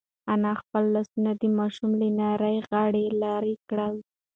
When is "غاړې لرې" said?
2.69-3.55